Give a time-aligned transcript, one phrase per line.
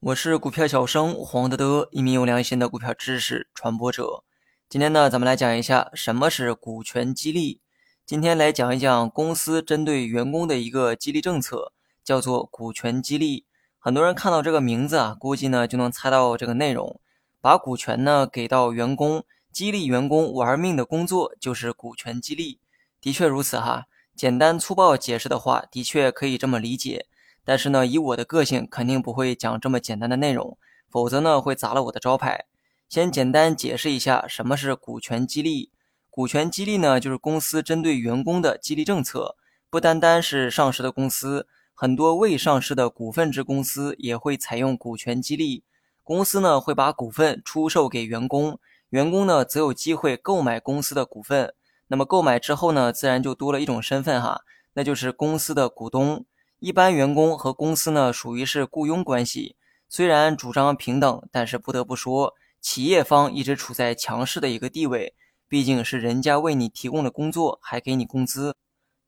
[0.00, 4.24] 我是股票小生黄德德，一名有良心的股票知识传播者。
[4.68, 7.60] 今天呢，咱们来讲一下什么是股权激励。
[8.04, 11.72] 今天来讲一讲公司针对员工的一个激励政策，
[12.04, 13.46] 叫做股权激励。
[13.78, 17.00] 很多人看到这个名字啊，估计呢就能猜到这个内容。
[17.40, 22.60] 把股权呢给到员工，激励员工玩命的工作，就是股权激励。
[23.00, 23.86] 的确如此哈。
[24.14, 27.06] 简单粗暴解释的话，的确可以这么理解。
[27.44, 30.56] 但是呢，以我的个性，肯定不会讲这么简单的内容，
[30.88, 32.44] 否则呢，会砸了我的招牌。
[32.88, 35.70] 先简单解释一下什么是股权激励。
[36.10, 39.36] 股权激励呢，就是公司针对员工的激励政策。
[39.70, 45.64] 不单单是上市的公司，很多未上市的股份制公司也会采用股权激励。
[46.02, 51.54] 公司呢，会把股份出售给员工，员工呢，则有机会购买公司的股份。
[51.92, 54.40] 那么购买之后呢，自然就多了一种身份哈，
[54.72, 56.24] 那就是公司的股东。
[56.58, 59.56] 一般员工和公司呢属于是雇佣关系，
[59.90, 65.14] 虽然主张平等，但是不得不说，企业方一直处在强势的一个地位，
[65.46, 68.56] 毕竟是人家为你提供的工作，还给你工资。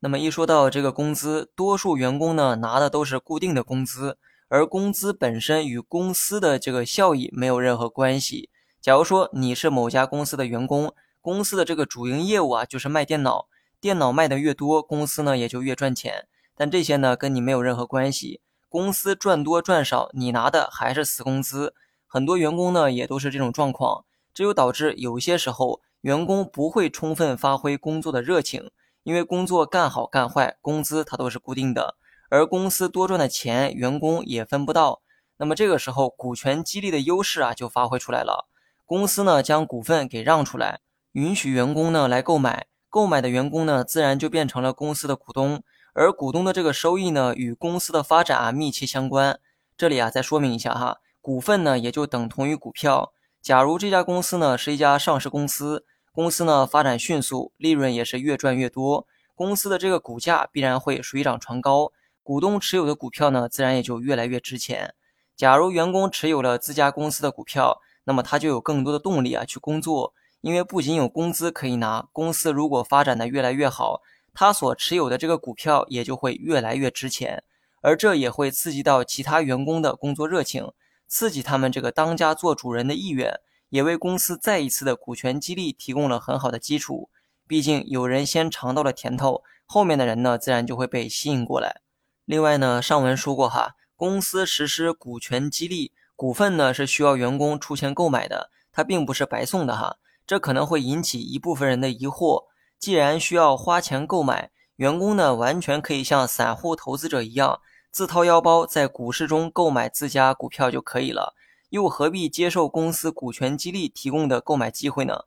[0.01, 8.51] 那么一说到这个工资，多数员工呢拿的都是固定的工资，而工资本身与公司的这个效益没有任何关系。
[8.79, 10.93] 假如说你是某家公司的员工，
[11.25, 13.47] 公司的这个主营业务啊就是卖电脑，
[13.81, 16.27] 电脑卖的越多，公司呢也就越赚钱。
[16.55, 18.41] 但这些呢，跟你没有任何关系。
[18.69, 21.73] 公司赚多赚少，你拿的还是死工资。
[22.05, 28.69] 很多员工呢，也都是这种状况，这就导致有些时候员工不会充分发挥工作的热情，
[29.01, 31.95] 因为工作干好干坏，工资它都是固定的，
[32.29, 35.01] 而公司多赚的钱，员工也分不到。
[35.37, 38.47] 那么这个时候，股权激励的优势啊，就发挥出来了。
[38.85, 40.81] 公司呢，将股份给让出来，
[41.15, 45.63] 允许员工呢来购买，购买的员工呢，自然就变成了公司的股东。
[45.93, 49.39] 而股东的这个收益呢，与公司的发展啊密切相关。
[49.77, 53.13] 这里啊再说明一下哈，股份呢也就等同于股票。
[53.41, 64.93] 假如这家公司呢是一家上市公司，公司呢发展迅速，利润也是越赚越多，公司的这个股价必然会水涨船高，股东持有的股票呢自然也就越来越值钱。
[65.37, 70.13] 假如员工持有了自家公司的股票，那么他就有更多的动力啊去工作，
[70.45, 74.03] 因为不仅有工资可以拿，公司如果发展的越来越好。
[74.31, 77.43] 他所持有的这个股票也就会越来越值钱，
[77.81, 80.71] 而这也会刺激到其他员工的工作热情，
[81.07, 83.39] 刺激他们这个当家做主人的意愿，
[83.69, 87.09] 也为公司再一次的股权激励提供了很好的基础。
[87.47, 91.81] 毕竟有人先尝到了甜头，后面的人呢自然就会被吸引过来。
[92.25, 99.95] 另外呢，上文说过哈，公司实施股权激励，股份呢是需要员工出钱购买的，它并不是白送的哈，
[100.27, 102.45] 这可能会引起一部分人的疑惑。
[102.77, 111.33] 既然需要花钱购买，员工呢完全可以像散户投资者一样，自掏腰包在股市中购买自家股票就可以了，
[111.69, 115.21] 又何必接受公司股权激励提供的购买机会呢？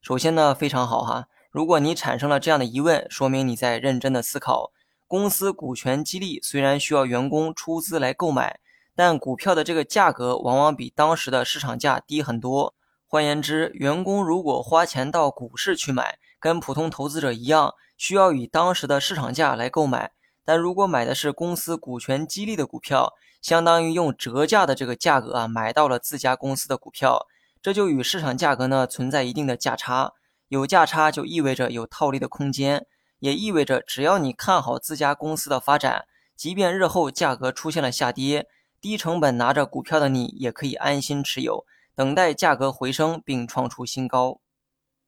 [0.00, 4.72] 首先呢，非常好哈，如果你产生了这样的疑问，说明你在认真的思考。
[5.06, 8.60] 公司股权激励虽然需要员工出资来购买，
[8.94, 12.74] 但股票的这个价格往往比当时的市场价低很多。
[13.10, 20.12] 换言之，员工如果花钱到股市去买，跟普通投资者一样，需要以当时的市场价来购买。
[20.44, 27.26] 但如果买的是公司股权激励的股票，相当于用折价的这个价格啊买到了自家公司的股票，
[27.62, 30.12] 这就与市场价格呢存在一定的价差。
[30.48, 32.84] 有价差就意味着有套利的空间，
[33.20, 36.04] 也意味着只要你看好自家公司的发展，
[36.36, 38.46] 即便日后价格出现了下跌，
[38.82, 41.64] 低成本拿着股票的你也可以安心持有。
[41.98, 44.38] 等待价格回升并创出新高。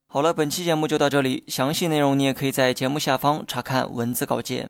[0.09, 4.69] 好了，本期节目就到这里，详细内容你也可以在节目下方查看文字稿件。